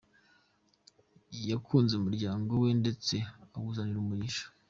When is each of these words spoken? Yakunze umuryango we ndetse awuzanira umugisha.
Yakunze 1.49 1.93
umuryango 1.95 2.51
we 2.63 2.69
ndetse 2.81 3.15
awuzanira 3.55 3.99
umugisha. 4.01 4.45